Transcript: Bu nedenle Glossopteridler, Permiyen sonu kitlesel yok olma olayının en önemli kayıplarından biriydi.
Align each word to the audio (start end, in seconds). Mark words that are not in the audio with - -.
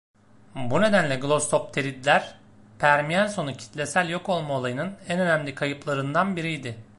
Bu 0.55 0.81
nedenle 0.81 1.15
Glossopteridler, 1.15 2.37
Permiyen 2.79 3.27
sonu 3.27 3.53
kitlesel 3.57 4.09
yok 4.09 4.29
olma 4.29 4.57
olayının 4.57 4.91
en 5.07 5.19
önemli 5.19 5.55
kayıplarından 5.55 6.35
biriydi. 6.35 6.77